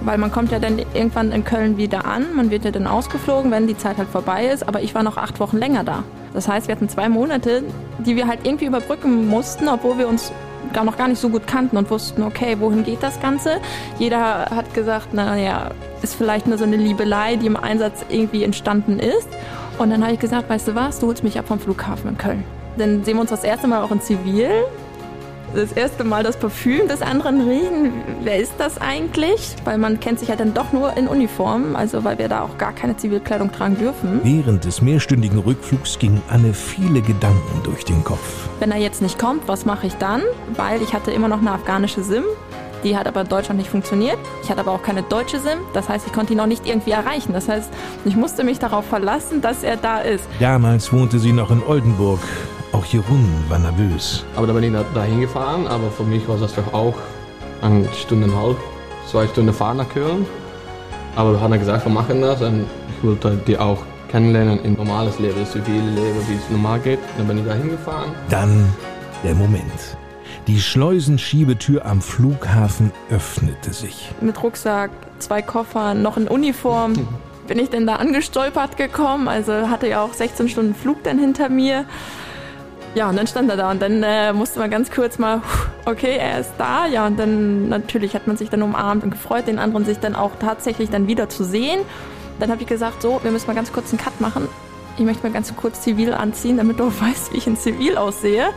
Weil 0.00 0.16
man 0.16 0.32
kommt 0.32 0.52
ja 0.52 0.58
dann 0.58 0.78
irgendwann 0.94 1.32
in 1.32 1.44
Köln 1.44 1.76
wieder 1.76 2.06
an, 2.06 2.34
man 2.34 2.50
wird 2.50 2.64
ja 2.64 2.70
dann 2.70 2.86
ausgeflogen, 2.86 3.50
wenn 3.50 3.66
die 3.66 3.76
Zeit 3.76 3.98
halt 3.98 4.08
vorbei 4.08 4.46
ist, 4.46 4.66
aber 4.66 4.80
ich 4.80 4.94
war 4.94 5.02
noch 5.02 5.18
acht 5.18 5.38
Wochen 5.38 5.58
länger 5.58 5.84
da. 5.84 6.02
Das 6.32 6.48
heißt, 6.48 6.68
wir 6.68 6.76
hatten 6.76 6.88
zwei 6.88 7.10
Monate, 7.10 7.62
die 7.98 8.16
wir 8.16 8.26
halt 8.26 8.40
irgendwie 8.44 8.66
überbrücken 8.66 9.28
mussten, 9.28 9.68
obwohl 9.68 9.98
wir 9.98 10.08
uns 10.08 10.32
gar 10.74 10.84
noch 10.84 10.98
gar 10.98 11.08
nicht 11.08 11.20
so 11.20 11.30
gut 11.30 11.46
kannten 11.46 11.78
und 11.78 11.88
wussten, 11.90 12.22
okay, 12.22 12.56
wohin 12.58 12.84
geht 12.84 13.02
das 13.02 13.20
Ganze? 13.20 13.60
Jeder 13.98 14.46
hat 14.50 14.74
gesagt, 14.74 15.14
naja, 15.14 15.70
ist 16.02 16.14
vielleicht 16.14 16.46
nur 16.46 16.58
so 16.58 16.64
eine 16.64 16.76
Liebelei, 16.76 17.36
die 17.36 17.46
im 17.46 17.56
Einsatz 17.56 18.04
irgendwie 18.10 18.44
entstanden 18.44 18.98
ist. 18.98 19.28
Und 19.78 19.90
dann 19.90 20.02
habe 20.02 20.12
ich 20.12 20.20
gesagt, 20.20 20.50
weißt 20.50 20.68
du 20.68 20.74
was, 20.74 21.00
du 21.00 21.06
holst 21.06 21.24
mich 21.24 21.38
ab 21.38 21.48
vom 21.48 21.58
Flughafen 21.58 22.10
in 22.10 22.18
Köln. 22.18 22.44
Dann 22.76 23.04
sehen 23.04 23.16
wir 23.16 23.22
uns 23.22 23.30
das 23.30 23.44
erste 23.44 23.66
Mal 23.66 23.82
auch 23.82 23.90
in 23.90 24.00
Zivil 24.00 24.50
das 25.54 25.72
erste 25.72 26.04
Mal 26.04 26.22
das 26.22 26.36
Parfüm 26.36 26.88
des 26.88 27.00
anderen 27.00 27.40
riechen. 27.48 27.92
Wer 28.22 28.38
ist 28.38 28.52
das 28.58 28.78
eigentlich? 28.80 29.54
Weil 29.64 29.78
man 29.78 30.00
kennt 30.00 30.18
sich 30.18 30.28
ja 30.28 30.36
dann 30.36 30.52
doch 30.52 30.72
nur 30.72 30.96
in 30.96 31.06
Uniform, 31.06 31.76
also 31.76 32.04
weil 32.04 32.18
wir 32.18 32.28
da 32.28 32.42
auch 32.42 32.58
gar 32.58 32.72
keine 32.72 32.96
Zivilkleidung 32.96 33.52
tragen 33.52 33.78
dürfen. 33.78 34.20
Während 34.24 34.64
des 34.64 34.82
mehrstündigen 34.82 35.38
Rückflugs 35.38 35.98
gingen 35.98 36.22
Anne 36.28 36.52
viele 36.54 37.00
Gedanken 37.00 37.62
durch 37.62 37.84
den 37.84 38.02
Kopf. 38.04 38.48
Wenn 38.58 38.72
er 38.72 38.78
jetzt 38.78 39.00
nicht 39.00 39.18
kommt, 39.18 39.46
was 39.46 39.64
mache 39.64 39.86
ich 39.86 39.94
dann? 39.94 40.22
Weil 40.56 40.82
ich 40.82 40.92
hatte 40.92 41.10
immer 41.10 41.28
noch 41.28 41.40
eine 41.40 41.52
afghanische 41.52 42.02
SIM. 42.02 42.24
Die 42.82 42.96
hat 42.98 43.06
aber 43.06 43.22
in 43.22 43.28
Deutschland 43.28 43.58
nicht 43.58 43.70
funktioniert. 43.70 44.18
Ich 44.42 44.50
hatte 44.50 44.60
aber 44.60 44.72
auch 44.72 44.82
keine 44.82 45.02
deutsche 45.02 45.38
SIM. 45.38 45.58
Das 45.72 45.88
heißt, 45.88 46.06
ich 46.06 46.12
konnte 46.12 46.34
ihn 46.34 46.40
auch 46.40 46.46
nicht 46.46 46.66
irgendwie 46.66 46.90
erreichen. 46.90 47.32
Das 47.32 47.48
heißt, 47.48 47.70
ich 48.04 48.14
musste 48.14 48.44
mich 48.44 48.58
darauf 48.58 48.84
verlassen, 48.84 49.40
dass 49.40 49.62
er 49.62 49.76
da 49.76 50.00
ist. 50.00 50.24
Damals 50.38 50.92
wohnte 50.92 51.18
sie 51.18 51.32
noch 51.32 51.50
in 51.50 51.62
Oldenburg. 51.62 52.20
Auch 52.74 52.84
Jeroen 52.86 53.44
war 53.48 53.60
nervös. 53.60 54.24
Aber 54.34 54.48
da 54.48 54.52
bin 54.52 54.64
ich 54.64 54.82
da, 54.94 55.02
hingefahren, 55.04 55.68
aber 55.68 55.92
für 55.92 56.02
mich 56.02 56.26
war 56.26 56.36
das 56.38 56.56
doch 56.56 56.74
auch 56.74 56.94
eine 57.62 57.88
Stunde 57.94 58.26
und 58.26 58.36
halbe, 58.36 58.56
zwei 59.08 59.28
Stunden 59.28 59.52
fahren 59.52 59.76
nach 59.76 59.88
Köln. 59.88 60.26
Aber 61.14 61.34
wir 61.34 61.40
haben 61.40 61.56
gesagt, 61.56 61.86
wir 61.86 61.92
machen 61.92 62.20
das 62.20 62.42
und 62.42 62.66
ich 62.88 63.04
wollte 63.06 63.36
die 63.46 63.56
auch 63.56 63.78
kennenlernen 64.10 64.58
in 64.64 64.74
normales 64.74 65.20
Leben, 65.20 65.38
das 65.38 65.52
zivile 65.52 65.88
Leben, 65.88 66.18
wie 66.28 66.34
es 66.34 66.50
normal 66.50 66.80
geht. 66.80 66.98
Dann 67.16 67.28
bin 67.28 67.38
ich 67.38 67.44
da 67.44 67.54
hingefahren. 67.54 68.10
Dann 68.28 68.66
der 69.22 69.36
Moment. 69.36 69.96
Die 70.48 70.60
Schleusenschiebetür 70.60 71.86
am 71.86 72.02
Flughafen 72.02 72.90
öffnete 73.08 73.72
sich. 73.72 74.10
Mit 74.20 74.42
Rucksack, 74.42 74.90
zwei 75.20 75.42
Koffer, 75.42 75.94
noch 75.94 76.16
in 76.16 76.26
Uniform. 76.26 76.94
bin 77.46 77.60
ich 77.60 77.70
denn 77.70 77.86
da 77.86 77.96
angestolpert 77.96 78.76
gekommen? 78.76 79.28
Also 79.28 79.68
hatte 79.68 79.86
ja 79.86 80.02
auch 80.02 80.12
16 80.12 80.48
Stunden 80.48 80.74
Flug 80.74 81.04
dann 81.04 81.20
hinter 81.20 81.48
mir. 81.48 81.84
Ja, 82.94 83.08
und 83.08 83.16
dann 83.16 83.26
stand 83.26 83.50
er 83.50 83.56
da 83.56 83.72
und 83.72 83.82
dann 83.82 84.04
äh, 84.04 84.32
musste 84.32 84.60
man 84.60 84.70
ganz 84.70 84.88
kurz 84.88 85.18
mal, 85.18 85.42
okay, 85.84 86.16
er 86.16 86.38
ist 86.38 86.52
da. 86.58 86.86
Ja, 86.86 87.06
und 87.06 87.18
dann 87.18 87.68
natürlich 87.68 88.14
hat 88.14 88.28
man 88.28 88.36
sich 88.36 88.50
dann 88.50 88.62
umarmt 88.62 89.02
und 89.02 89.10
gefreut, 89.10 89.48
den 89.48 89.58
anderen 89.58 89.84
sich 89.84 89.98
dann 89.98 90.14
auch 90.14 90.30
tatsächlich 90.38 90.90
dann 90.90 91.08
wieder 91.08 91.28
zu 91.28 91.42
sehen. 91.42 91.80
Dann 92.38 92.50
habe 92.50 92.62
ich 92.62 92.68
gesagt, 92.68 93.02
so, 93.02 93.18
wir 93.22 93.32
müssen 93.32 93.48
mal 93.48 93.54
ganz 93.54 93.72
kurz 93.72 93.90
einen 93.90 94.00
Cut 94.00 94.20
machen. 94.20 94.48
Ich 94.96 95.04
möchte 95.04 95.24
mal 95.24 95.32
ganz 95.32 95.54
kurz 95.56 95.80
zivil 95.80 96.14
anziehen, 96.14 96.56
damit 96.56 96.78
du 96.78 96.86
weißt, 97.00 97.32
wie 97.32 97.38
ich 97.38 97.48
in 97.48 97.56
Zivil 97.56 97.96
aussehe. 97.96 98.50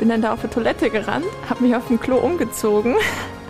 Bin 0.00 0.08
dann 0.08 0.20
da 0.20 0.32
auf 0.32 0.42
die 0.42 0.48
Toilette 0.48 0.90
gerannt, 0.90 1.24
habe 1.48 1.62
mich 1.62 1.76
auf 1.76 1.86
dem 1.86 2.00
Klo 2.00 2.16
umgezogen. 2.16 2.96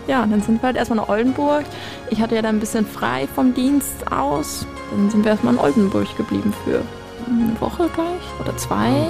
Ja, 0.07 0.23
und 0.23 0.31
dann 0.31 0.41
sind 0.41 0.61
wir 0.61 0.67
halt 0.67 0.77
erstmal 0.77 0.99
nach 0.99 1.09
Oldenburg. 1.09 1.65
Ich 2.11 2.21
hatte 2.21 2.33
ja 2.33 2.41
dann 2.41 2.55
ein 2.55 2.59
bisschen 2.61 2.85
frei 2.85 3.27
vom 3.35 3.53
Dienst 3.53 4.09
aus. 4.09 4.65
Dann 4.89 5.09
sind 5.09 5.25
wir 5.25 5.31
erstmal 5.31 5.55
in 5.55 5.59
Oldenburg 5.59 6.15
geblieben 6.15 6.53
für 6.63 6.81
eine 7.27 7.59
Woche 7.59 7.89
gleich 7.93 8.21
oder 8.39 8.55
zwei, 8.55 9.09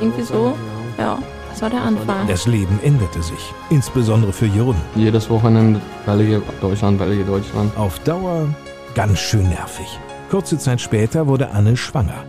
irgendwie 0.00 0.22
so. 0.22 0.54
Ja, 0.98 1.18
das 1.50 1.62
war 1.62 1.70
der 1.70 1.82
Anfang. 1.82 2.26
Das 2.26 2.46
Leben 2.46 2.78
änderte 2.82 3.22
sich, 3.22 3.52
insbesondere 3.70 4.32
für 4.32 4.46
Jeroen. 4.46 4.76
Jedes 4.94 5.28
Wochenende 5.30 5.80
Belgien, 6.06 6.42
Deutschland, 6.60 6.98
Belgien, 6.98 7.26
Deutschland. 7.26 7.76
Auf 7.76 7.98
Dauer 8.00 8.46
ganz 8.94 9.18
schön 9.18 9.48
nervig. 9.48 9.86
Kurze 10.30 10.58
Zeit 10.58 10.80
später 10.80 11.26
wurde 11.26 11.50
Anne 11.50 11.76
schwanger. 11.76 12.24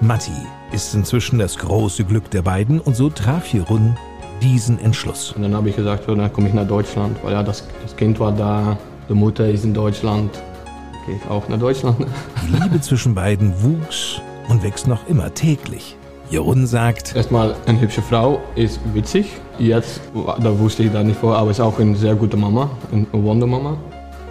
Matti 0.00 0.32
ist 0.72 0.94
inzwischen 0.94 1.38
das 1.38 1.58
große 1.58 2.04
Glück 2.04 2.30
der 2.30 2.42
beiden 2.42 2.80
und 2.80 2.94
so 2.94 3.10
traf 3.10 3.46
Jeroen 3.52 3.96
diesen 4.40 4.78
Entschluss. 4.78 5.32
Und 5.32 5.42
dann 5.42 5.54
habe 5.54 5.68
ich 5.68 5.76
gesagt, 5.76 6.04
so, 6.06 6.14
dann 6.14 6.32
komme 6.32 6.48
ich 6.48 6.54
nach 6.54 6.66
Deutschland, 6.66 7.16
weil 7.22 7.32
ja, 7.32 7.42
das, 7.42 7.66
das 7.82 7.94
Kind 7.96 8.18
war 8.20 8.32
da, 8.32 8.78
die 9.08 9.14
Mutter 9.14 9.48
ist 9.48 9.64
in 9.64 9.74
Deutschland, 9.74 10.30
gehe 11.06 11.16
ich 11.16 11.30
auch 11.30 11.48
nach 11.48 11.58
Deutschland. 11.58 11.96
Die 12.46 12.56
Liebe 12.56 12.80
zwischen 12.80 13.14
beiden 13.14 13.52
wuchs 13.62 14.20
und 14.48 14.62
wächst 14.62 14.86
noch 14.86 15.06
immer 15.08 15.34
täglich. 15.34 15.96
Jeroen 16.30 16.64
sagt, 16.64 17.16
Erstmal 17.16 17.56
eine 17.66 17.80
hübsche 17.80 18.02
Frau 18.02 18.40
ist 18.54 18.78
witzig. 18.94 19.32
Jetzt, 19.58 20.00
da 20.14 20.58
wusste 20.58 20.84
ich 20.84 20.92
da 20.92 21.02
nicht 21.02 21.18
vor, 21.18 21.36
aber 21.36 21.50
ist 21.50 21.60
auch 21.60 21.78
eine 21.80 21.96
sehr 21.96 22.14
gute 22.14 22.36
Mama, 22.36 22.70
eine 22.92 23.06
Wundermama. 23.12 23.76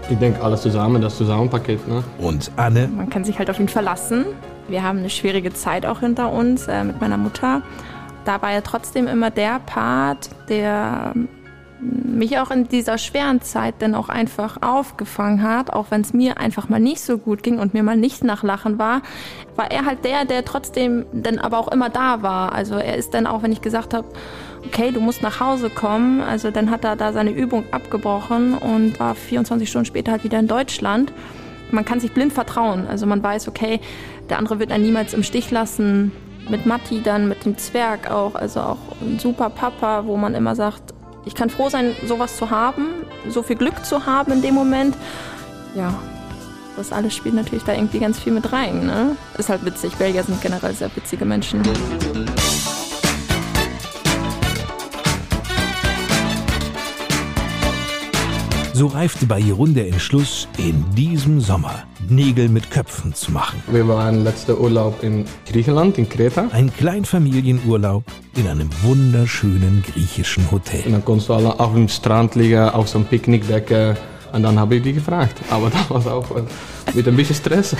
Ich 0.10 0.18
denke, 0.18 0.42
alles 0.42 0.62
zusammen, 0.62 1.02
das 1.02 1.18
Zusammenpaket. 1.18 1.86
Ne? 1.88 2.02
und 2.20 2.52
Anne 2.56 2.88
Man 2.88 3.10
kann 3.10 3.26
sich 3.26 3.38
halt 3.38 3.50
auf 3.50 3.60
ihn 3.60 3.68
verlassen. 3.68 4.26
Wir 4.70 4.82
haben 4.82 5.00
eine 5.00 5.10
schwierige 5.10 5.54
Zeit 5.54 5.86
auch 5.86 6.00
hinter 6.00 6.32
uns 6.32 6.68
äh, 6.70 6.86
mit 6.86 7.02
meiner 7.02 7.18
Mutter. 7.18 7.62
Da 8.24 8.42
war 8.42 8.52
er 8.52 8.64
trotzdem 8.64 9.08
immer 9.08 9.30
der 9.30 9.60
Part, 9.60 10.30
der 10.48 11.14
mich 11.82 12.38
auch 12.40 12.52
in 12.52 12.68
dieser 12.68 12.98
schweren 12.98 13.42
Zeit 13.42 13.76
dann 13.80 13.96
auch 13.96 14.10
einfach 14.10 14.62
aufgefangen 14.62 15.42
hat, 15.42 15.72
auch 15.72 15.88
wenn 15.90 16.02
es 16.02 16.14
mir 16.14 16.38
einfach 16.38 16.68
mal 16.68 16.80
nicht 16.80 17.02
so 17.02 17.18
gut 17.18 17.44
ging 17.44 17.60
und 17.60 17.74
mir 17.74 17.84
mal 17.84 17.96
nicht 17.96 18.24
nach 18.24 18.44
Lachen 18.44 18.78
war, 18.78 19.02
war 19.56 19.72
er 19.72 19.86
halt 19.86 20.04
der, 20.04 20.26
der 20.26 20.44
trotzdem 20.44 21.06
dann 21.14 21.40
aber 21.40 21.58
auch 21.58 21.70
immer 21.70 21.90
da 21.90 22.22
war. 22.22 22.52
Also 22.52 22.76
er 22.76 22.98
ist 22.98 23.14
dann 23.14 23.28
auch, 23.28 23.44
wenn 23.44 23.52
ich 23.52 23.62
gesagt 23.62 23.94
habe, 23.94 24.08
okay, 24.66 24.92
du 24.92 25.00
musst 25.00 25.22
nach 25.22 25.40
Hause 25.40 25.70
kommen, 25.70 26.22
also 26.22 26.52
dann 26.52 26.70
hat 26.70 26.84
er 26.84 26.96
da 26.96 27.14
seine 27.14 27.32
Übung 27.32 27.64
abgebrochen 27.72 28.56
und 28.56 29.00
war 29.00 29.16
24 29.16 29.70
Stunden 29.70 29.86
später 29.86 30.12
halt 30.12 30.24
wieder 30.24 30.40
in 30.40 30.48
Deutschland. 30.48 31.14
Man 31.72 31.86
kann 31.86 32.00
sich 32.00 32.12
blind 32.12 32.34
vertrauen. 32.34 32.88
Also 32.88 33.06
man 33.06 33.24
weiß, 33.24 33.48
okay, 33.48 33.80
der 34.30 34.38
andere 34.38 34.60
wird 34.60 34.72
einen 34.72 34.84
niemals 34.84 35.14
im 35.14 35.24
Stich 35.24 35.52
lassen. 35.52 36.12
Mit 36.50 36.66
Matti 36.66 37.02
dann, 37.04 37.30
mit 37.30 37.46
dem 37.46 37.58
Zwerg 37.58 38.10
auch, 38.10 38.34
also 38.34 38.60
auch 38.62 38.78
ein 39.02 39.20
super 39.20 39.52
Papa, 39.52 40.06
wo 40.06 40.18
man 40.18 40.34
immer 40.34 40.56
sagt, 40.56 40.96
ich 41.30 41.36
kann 41.36 41.52
froh 41.52 41.70
sein, 41.70 41.96
sowas 42.08 42.38
zu 42.38 42.50
haben, 42.50 42.88
so 43.30 43.44
viel 43.44 43.56
Glück 43.56 43.86
zu 43.86 44.08
haben 44.08 44.32
in 44.32 44.42
dem 44.42 44.56
Moment. 44.56 44.96
Ja, 45.76 45.94
das 46.76 46.92
alles 46.92 47.16
spielt 47.16 47.36
natürlich 47.36 47.64
da 47.64 47.74
irgendwie 47.74 48.00
ganz 48.00 48.20
viel 48.20 48.34
mit 48.34 48.52
rein. 48.52 48.88
Ne? 48.88 49.16
Ist 49.38 49.50
halt 49.50 49.64
witzig. 49.64 49.96
Belgier 49.98 50.24
sind 50.24 50.42
generell 50.42 50.74
sehr 50.74 50.90
witzige 50.96 51.26
Menschen. 51.26 51.62
So 58.80 58.88
reifte 58.88 59.26
bei 59.26 59.40
Jeroen 59.40 59.74
der 59.74 59.90
Entschluss, 59.90 60.48
in 60.58 60.86
diesem 60.96 61.42
Sommer 61.42 61.84
Nägel 62.08 62.48
mit 62.48 62.72
Köpfen 62.72 63.14
zu 63.14 63.30
machen. 63.34 63.62
Wir 63.70 63.86
waren 63.86 64.24
letzter 64.24 64.58
Urlaub 64.58 65.04
in 65.04 65.26
Griechenland, 65.46 65.98
in 65.98 66.08
Kreta. 66.08 66.48
Ein 66.54 66.72
Kleinfamilienurlaub 66.74 68.06
in 68.38 68.48
einem 68.48 68.70
wunderschönen 68.82 69.84
griechischen 69.86 70.46
Und 70.46 70.52
Hotel. 70.54 70.84
dann 70.90 71.04
konntest 71.04 71.28
du 71.28 71.34
alle 71.34 71.60
auf 71.60 71.74
dem 71.74 71.90
Strand 71.90 72.36
liegen, 72.36 72.70
auf 72.70 72.88
so 72.88 73.00
einem 73.00 73.08
Picknickdecke. 73.08 73.98
Und 74.32 74.44
dann 74.44 74.58
habe 74.58 74.78
ich 74.78 74.82
die 74.82 74.94
gefragt. 74.94 75.38
Aber 75.50 75.70
war 75.90 76.14
auch 76.14 76.38
äh, 76.38 76.44
mit 76.94 77.06
ein 77.06 77.18
bisschen 77.18 77.36
Stress. 77.36 77.76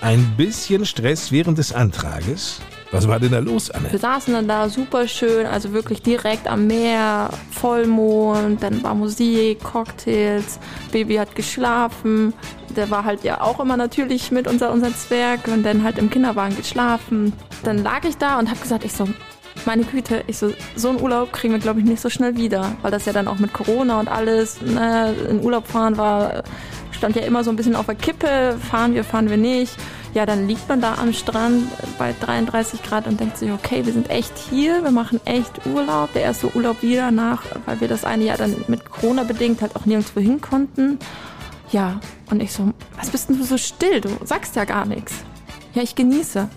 Ein 0.00 0.34
bisschen 0.36 0.84
Stress 0.84 1.30
während 1.30 1.58
des 1.58 1.72
Antrages. 1.72 2.60
Was 2.92 3.08
war 3.08 3.18
denn 3.18 3.32
da 3.32 3.38
los, 3.38 3.70
Anne? 3.70 3.90
Wir 3.90 3.98
saßen 3.98 4.34
dann 4.34 4.46
da 4.46 4.68
super 4.68 5.08
schön, 5.08 5.46
also 5.46 5.72
wirklich 5.72 6.02
direkt 6.02 6.46
am 6.46 6.66
Meer, 6.66 7.30
Vollmond, 7.50 8.62
dann 8.62 8.82
war 8.82 8.94
Musik, 8.94 9.62
Cocktails, 9.62 10.60
Baby 10.92 11.14
hat 11.14 11.34
geschlafen. 11.34 12.34
Der 12.76 12.90
war 12.90 13.04
halt 13.04 13.24
ja 13.24 13.40
auch 13.40 13.60
immer 13.60 13.78
natürlich 13.78 14.30
mit 14.30 14.46
unser, 14.46 14.70
unser 14.72 14.94
Zwerg 14.94 15.48
und 15.48 15.62
dann 15.62 15.82
halt 15.84 15.96
im 15.96 16.10
Kinderwagen 16.10 16.54
geschlafen. 16.54 17.32
Dann 17.64 17.82
lag 17.82 18.04
ich 18.04 18.18
da 18.18 18.38
und 18.38 18.50
habe 18.50 18.60
gesagt, 18.60 18.84
ich 18.84 18.92
so, 18.92 19.08
meine 19.64 19.84
Güte, 19.84 20.22
ich 20.26 20.36
so, 20.36 20.52
so 20.76 20.90
einen 20.90 21.00
Urlaub 21.00 21.32
kriegen 21.32 21.54
wir 21.54 21.60
glaube 21.60 21.80
ich 21.80 21.86
nicht 21.86 22.02
so 22.02 22.10
schnell 22.10 22.36
wieder, 22.36 22.76
weil 22.82 22.90
das 22.90 23.06
ja 23.06 23.14
dann 23.14 23.26
auch 23.26 23.38
mit 23.38 23.54
Corona 23.54 24.00
und 24.00 24.08
alles, 24.08 24.60
ne, 24.60 25.14
in 25.30 25.42
Urlaub 25.42 25.66
fahren 25.66 25.96
war, 25.96 26.42
stand 26.90 27.16
ja 27.16 27.22
immer 27.22 27.42
so 27.42 27.50
ein 27.50 27.56
bisschen 27.56 27.74
auf 27.74 27.86
der 27.86 27.94
Kippe, 27.94 28.56
fahren 28.70 28.94
wir, 28.94 29.02
fahren 29.02 29.30
wir 29.30 29.38
nicht. 29.38 29.74
Ja, 30.14 30.26
dann 30.26 30.46
liegt 30.46 30.68
man 30.68 30.82
da 30.82 30.96
am 30.96 31.14
Strand 31.14 31.68
bei 31.98 32.14
33 32.20 32.82
Grad 32.82 33.06
und 33.06 33.18
denkt 33.18 33.38
sich, 33.38 33.50
okay, 33.50 33.86
wir 33.86 33.94
sind 33.94 34.10
echt 34.10 34.36
hier, 34.36 34.84
wir 34.84 34.90
machen 34.90 35.20
echt 35.24 35.66
Urlaub. 35.66 36.12
Der 36.12 36.22
erste 36.22 36.54
Urlaub 36.54 36.82
wieder 36.82 37.10
nach, 37.10 37.44
weil 37.64 37.80
wir 37.80 37.88
das 37.88 38.04
eine 38.04 38.24
Jahr 38.24 38.36
dann 38.36 38.54
mit 38.68 38.90
Corona 38.90 39.22
bedingt 39.22 39.62
halt 39.62 39.74
auch 39.74 39.86
nirgendwo 39.86 40.20
hin 40.20 40.40
konnten. 40.40 40.98
Ja, 41.70 41.98
und 42.30 42.42
ich 42.42 42.52
so, 42.52 42.72
was 42.98 43.08
bist 43.08 43.30
denn 43.30 43.38
du 43.38 43.44
so 43.44 43.56
still? 43.56 44.02
Du 44.02 44.10
sagst 44.24 44.54
ja 44.54 44.64
gar 44.64 44.84
nichts. 44.84 45.14
Ja, 45.72 45.82
ich 45.82 45.94
genieße. 45.94 46.48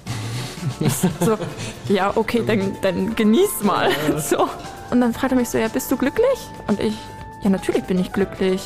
Ich 0.81 0.93
so, 0.93 1.38
ja, 1.88 2.12
okay, 2.15 2.43
dann, 2.45 2.75
dann 2.81 3.15
genieß 3.15 3.63
mal. 3.63 3.89
So. 4.17 4.50
Und 4.91 5.01
dann 5.01 5.13
fragt 5.13 5.31
er 5.31 5.38
mich 5.38 5.50
so, 5.50 5.57
ja, 5.57 5.67
bist 5.67 5.89
du 5.91 5.97
glücklich? 5.97 6.50
Und 6.67 6.79
ich, 6.79 6.93
ja, 7.43 7.50
natürlich 7.50 7.83
bin 7.85 8.00
ich 8.00 8.12
glücklich. 8.12 8.62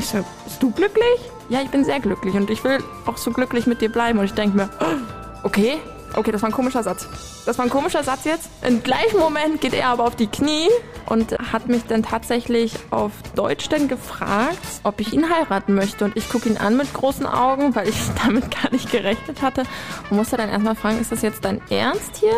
Ich 0.00 0.08
so, 0.08 0.24
bist 0.44 0.62
du 0.62 0.70
glücklich? 0.70 1.20
Ja, 1.50 1.60
ich 1.60 1.68
bin 1.68 1.84
sehr 1.84 2.00
glücklich 2.00 2.34
und 2.34 2.48
ich 2.48 2.64
will 2.64 2.82
auch 3.04 3.18
so 3.18 3.32
glücklich 3.32 3.66
mit 3.66 3.82
dir 3.82 3.90
bleiben. 3.90 4.18
Und 4.18 4.24
ich 4.24 4.32
denke 4.32 4.56
mir, 4.56 4.70
okay, 5.42 5.76
okay, 6.14 6.32
das 6.32 6.40
war 6.40 6.48
ein 6.48 6.54
komischer 6.54 6.82
Satz. 6.82 7.06
Das 7.44 7.58
war 7.58 7.66
ein 7.66 7.70
komischer 7.70 8.02
Satz 8.02 8.24
jetzt. 8.24 8.48
Im 8.66 8.82
gleichen 8.82 9.18
Moment 9.18 9.60
geht 9.60 9.74
er 9.74 9.88
aber 9.88 10.04
auf 10.04 10.16
die 10.16 10.26
Knie 10.26 10.68
und 11.04 11.38
hat 11.52 11.68
mich 11.68 11.84
dann 11.84 12.02
tatsächlich 12.02 12.72
auf 12.88 13.12
Deutsch 13.34 13.68
dann 13.68 13.88
gefragt, 13.88 14.56
ob 14.84 15.00
ich 15.00 15.12
ihn 15.12 15.28
heiraten 15.28 15.74
möchte. 15.74 16.06
Und 16.06 16.16
ich 16.16 16.30
gucke 16.30 16.48
ihn 16.48 16.56
an 16.56 16.78
mit 16.78 16.94
großen 16.94 17.26
Augen, 17.26 17.74
weil 17.74 17.86
ich 17.86 17.98
damit 18.24 18.50
gar 18.50 18.72
nicht 18.72 18.90
gerechnet 18.90 19.42
hatte. 19.42 19.64
Und 20.08 20.16
musste 20.16 20.38
dann 20.38 20.48
erstmal 20.48 20.76
fragen, 20.76 20.98
ist 20.98 21.12
das 21.12 21.20
jetzt 21.20 21.44
dein 21.44 21.60
Ernst 21.68 22.16
hier? 22.16 22.32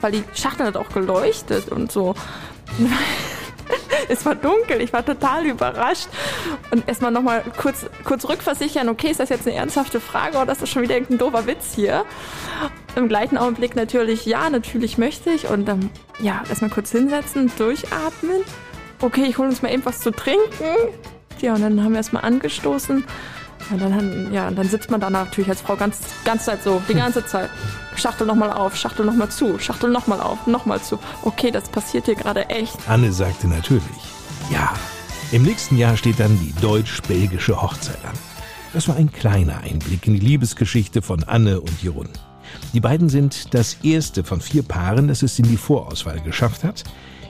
Weil 0.00 0.12
die 0.12 0.22
Schachtel 0.34 0.66
hat 0.66 0.76
auch 0.76 0.90
geleuchtet 0.90 1.68
und 1.68 1.90
so. 1.90 2.14
Es 4.10 4.24
war 4.24 4.34
dunkel, 4.34 4.80
ich 4.80 4.92
war 4.92 5.04
total 5.04 5.44
überrascht. 5.44 6.08
Und 6.70 6.88
erstmal 6.88 7.10
nochmal 7.10 7.44
kurz, 7.60 7.86
kurz 8.04 8.26
rückversichern, 8.28 8.88
okay, 8.88 9.10
ist 9.10 9.20
das 9.20 9.28
jetzt 9.28 9.46
eine 9.46 9.56
ernsthafte 9.56 10.00
Frage 10.00 10.38
oder 10.38 10.52
ist 10.52 10.62
das 10.62 10.70
schon 10.70 10.82
wieder 10.82 10.94
irgendein 10.94 11.18
doofer 11.18 11.46
Witz 11.46 11.74
hier? 11.74 12.04
Im 12.96 13.08
gleichen 13.08 13.36
Augenblick 13.36 13.76
natürlich, 13.76 14.24
ja, 14.24 14.48
natürlich 14.48 14.96
möchte 14.96 15.30
ich. 15.30 15.48
Und 15.48 15.68
ähm, 15.68 15.90
ja, 16.20 16.42
erstmal 16.48 16.70
kurz 16.70 16.90
hinsetzen, 16.90 17.52
durchatmen. 17.58 18.42
Okay, 19.00 19.26
ich 19.28 19.38
hole 19.38 19.48
uns 19.48 19.62
mal 19.62 19.72
eben 19.72 19.84
was 19.84 20.00
zu 20.00 20.10
trinken. 20.10 20.64
Ja, 21.40 21.54
und 21.54 21.62
dann 21.62 21.82
haben 21.84 21.92
wir 21.92 21.98
erstmal 21.98 22.24
angestoßen. 22.24 23.04
Und 23.70 23.80
dann, 23.80 24.32
ja, 24.32 24.48
und 24.48 24.56
dann 24.56 24.68
sitzt 24.68 24.90
man 24.90 25.00
da 25.00 25.10
natürlich 25.10 25.50
als 25.50 25.60
Frau 25.60 25.76
ganz, 25.76 26.00
ganz 26.24 26.44
Zeit 26.44 26.62
so, 26.62 26.82
die 26.88 26.94
ganze 26.94 27.24
Zeit. 27.26 27.50
Schachtel 27.96 28.26
nochmal 28.26 28.52
auf, 28.52 28.76
Schachtel 28.76 29.04
nochmal 29.04 29.28
zu, 29.28 29.58
Schachtel 29.58 29.90
nochmal 29.90 30.20
auf, 30.20 30.46
nochmal 30.46 30.80
zu. 30.80 30.98
Okay, 31.22 31.50
das 31.50 31.68
passiert 31.68 32.06
hier 32.06 32.14
gerade 32.14 32.48
echt. 32.48 32.76
Anne 32.88 33.12
sagte 33.12 33.48
natürlich, 33.48 33.82
ja. 34.50 34.72
Im 35.30 35.42
nächsten 35.42 35.76
Jahr 35.76 35.96
steht 35.96 36.20
dann 36.20 36.38
die 36.38 36.54
deutsch-belgische 36.62 37.60
Hochzeit 37.60 38.02
an. 38.04 38.14
Das 38.72 38.88
war 38.88 38.96
ein 38.96 39.12
kleiner 39.12 39.58
Einblick 39.58 40.06
in 40.06 40.14
die 40.14 40.20
Liebesgeschichte 40.20 41.02
von 41.02 41.24
Anne 41.24 41.60
und 41.60 41.82
Jeroen. 41.82 42.08
Die 42.72 42.80
beiden 42.80 43.08
sind 43.08 43.52
das 43.54 43.78
erste 43.82 44.24
von 44.24 44.40
vier 44.40 44.62
Paaren, 44.62 45.08
das 45.08 45.22
es 45.22 45.38
in 45.38 45.46
die 45.46 45.56
Vorauswahl 45.56 46.20
geschafft 46.20 46.64
hat. 46.64 46.84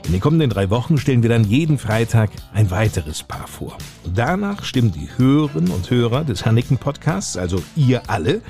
In 0.05 0.13
den 0.13 0.21
kommenden 0.21 0.49
drei 0.49 0.69
Wochen 0.69 0.97
stellen 0.97 1.21
wir 1.21 1.29
dann 1.29 1.43
jeden 1.43 1.77
Freitag 1.77 2.31
ein 2.53 2.71
weiteres 2.71 3.23
Paar 3.23 3.47
vor. 3.47 3.77
Danach 4.13 4.63
stimmen 4.63 4.91
die 4.91 5.09
Hörerinnen 5.17 5.71
und 5.71 5.89
Hörer 5.89 6.23
des 6.23 6.45
Hanniken 6.45 6.77
Podcasts, 6.77 7.37
also 7.37 7.61
ihr 7.75 8.01
alle, 8.07 8.41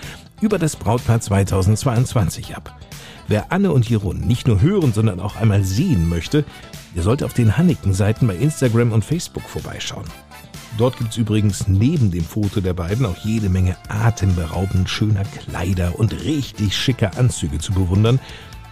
über 0.41 0.57
das 0.57 0.75
Brautpaar 0.75 1.19
2022 1.19 2.55
ab. 2.55 2.77
Wer 3.27 3.51
Anne 3.51 3.71
und 3.71 3.89
Jeroen 3.89 4.21
nicht 4.21 4.47
nur 4.47 4.61
hören, 4.61 4.93
sondern 4.93 5.19
auch 5.19 5.35
einmal 5.35 5.63
sehen 5.63 6.07
möchte, 6.07 6.45
der 6.95 7.03
sollte 7.03 7.25
auf 7.25 7.33
den 7.33 7.57
Hanniken-Seiten 7.57 8.25
bei 8.25 8.35
Instagram 8.35 8.91
und 8.91 9.05
Facebook 9.05 9.43
vorbeischauen. 9.43 10.05
Dort 10.77 10.97
gibt's 10.97 11.17
übrigens 11.17 11.67
neben 11.67 12.09
dem 12.09 12.23
Foto 12.23 12.61
der 12.61 12.73
beiden 12.73 13.05
auch 13.05 13.17
jede 13.17 13.49
Menge 13.49 13.75
atemberaubend 13.89 14.89
schöner 14.89 15.25
Kleider 15.25 15.99
und 15.99 16.23
richtig 16.23 16.75
schicker 16.75 17.17
Anzüge 17.17 17.59
zu 17.59 17.73
bewundern, 17.73 18.19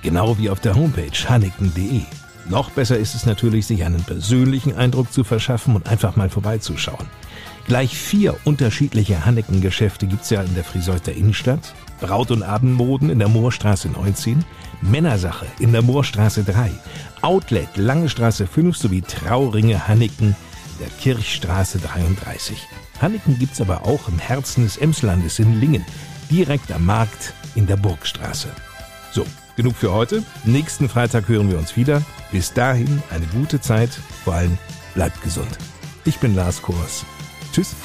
genau 0.04 0.38
wie 0.38 0.50
auf 0.50 0.60
der 0.60 0.76
Homepage 0.76 1.12
hanniken.de. 1.28 2.02
Noch 2.50 2.72
besser 2.72 2.98
ist 2.98 3.14
es 3.14 3.26
natürlich, 3.26 3.66
sich 3.66 3.84
einen 3.84 4.04
persönlichen 4.04 4.76
Eindruck 4.76 5.12
zu 5.12 5.24
verschaffen 5.24 5.76
und 5.76 5.88
einfach 5.90 6.16
mal 6.16 6.30
vorbeizuschauen. 6.30 7.08
Gleich 7.66 7.98
vier 7.98 8.38
unterschiedliche 8.46 9.26
Hanneken-Geschäfte 9.26 10.08
gibt's 10.08 10.30
ja 10.30 10.42
in 10.42 10.56
der 10.56 10.64
Friseuter 10.64 11.12
Innenstadt, 11.12 11.74
Braut- 12.00 12.32
und 12.32 12.44
Abendmoden 12.44 13.10
in 13.10 13.20
der 13.20 13.28
Moorstraße 13.28 13.90
19, 13.90 14.46
Männersache 14.82 15.46
in 15.60 15.74
der 15.74 15.82
Moorstraße 15.82 16.46
3, 16.46 16.72
Outlet 17.22 17.76
Lange 17.76 18.08
Straße 18.08 18.48
5 18.48 18.78
sowie 18.78 19.02
Trauringe 19.02 19.86
Hanneken 19.86 20.30
in 20.30 20.80
der 20.80 20.90
Kirchstraße 21.02 21.80
33. 21.80 22.58
Hanneken 23.02 23.38
gibt's 23.38 23.60
aber 23.60 23.86
auch 23.86 24.08
im 24.08 24.20
Herzen 24.20 24.64
des 24.64 24.78
Emslandes 24.78 25.40
in 25.40 25.60
Lingen, 25.60 25.84
direkt 26.32 26.72
am 26.72 26.86
Markt 26.86 27.34
in 27.56 27.68
der 27.68 27.76
Burgstraße. 27.76 28.48
So, 29.12 29.26
genug 29.58 29.76
für 29.76 29.92
heute. 29.92 30.24
Nächsten 30.46 30.88
Freitag 30.88 31.28
hören 31.28 31.52
wir 31.52 31.58
uns 31.58 31.76
wieder. 31.76 32.02
Bis 32.32 32.54
dahin 32.54 33.02
eine 33.10 33.26
gute 33.28 33.62
Zeit. 33.62 33.90
Vor 34.24 34.34
allem 34.34 34.58
bleibt 34.94 35.22
gesund. 35.22 35.58
Ich 36.06 36.18
bin 36.20 36.36
Lars 36.36 36.62
Kors. 36.62 37.06
Tschüss. 37.52 37.76